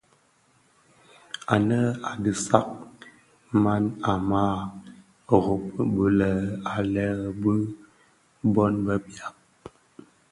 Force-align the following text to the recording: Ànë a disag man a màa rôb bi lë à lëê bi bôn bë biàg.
Ànë 1.53 1.79
a 2.09 2.11
disag 2.23 2.67
man 3.63 3.83
a 4.11 4.13
màa 4.29 4.57
rôb 5.43 5.63
bi 5.93 6.05
lë 6.19 6.31
à 6.73 6.75
lëê 6.93 7.15
bi 7.41 7.53
bôn 8.53 8.73
bë 8.85 8.95
biàg. 9.05 9.35